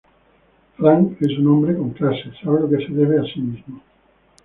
Franz 0.77 1.15
es 1.21 1.37
un 1.37 1.45
hombre 1.45 1.77
con 1.77 1.91
clase, 1.91 2.31
sabe 2.43 2.61
lo 2.61 2.69
que 2.71 2.83
se 2.87 2.91
debe 2.91 3.19
a 3.19 3.23
sí 3.31 3.39
mismo. 3.39 3.83